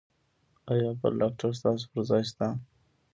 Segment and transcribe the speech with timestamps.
[0.71, 2.45] ایا بل ډاکټر ستاسو پر ځای شته؟